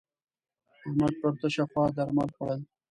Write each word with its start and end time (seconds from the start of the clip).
احمد 0.85 1.13
پر 1.21 1.33
تشه 1.41 1.63
خوا 1.71 1.85
درمل 1.97 2.29
خوړول. 2.35 2.61